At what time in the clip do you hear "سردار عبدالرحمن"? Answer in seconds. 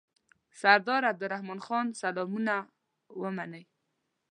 0.61-1.59